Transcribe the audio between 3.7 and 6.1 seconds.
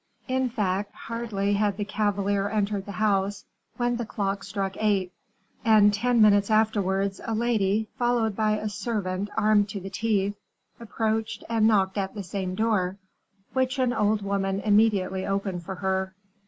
when the clock struck eight; and